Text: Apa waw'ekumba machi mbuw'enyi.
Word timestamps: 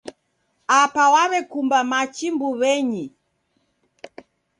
Apa 0.81 1.03
waw'ekumba 1.13 1.79
machi 1.91 2.27
mbuw'enyi. 2.33 3.05